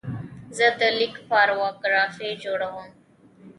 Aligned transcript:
زه 0.57 0.67
د 0.79 0.81
لیک 0.97 1.15
پاراګرافونه 1.29 2.33
جوړوم. 2.43 2.89